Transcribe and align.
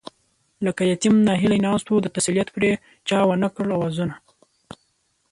لکه 0.65 0.81
يتيم 0.91 1.15
ناهيلی 1.27 1.59
ناست 1.65 1.85
وو، 1.87 2.03
د 2.03 2.07
تسليت 2.15 2.47
پرې 2.55 2.71
چا 3.07 3.17
ونکړل 3.29 3.69
آوازونه 3.77 4.15